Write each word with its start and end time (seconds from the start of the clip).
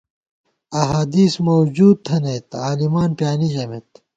احادیث 0.81 1.33
موجود 1.49 1.95
تھنَئیت 2.05 2.47
عالِمان 2.65 3.09
پیانی 3.17 3.49
ژَمېت 3.53 3.89